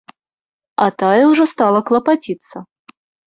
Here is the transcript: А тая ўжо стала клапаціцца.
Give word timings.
А 0.85 0.87
тая 1.03 1.19
ўжо 1.33 1.43
стала 1.53 1.79
клапаціцца. 1.91 2.57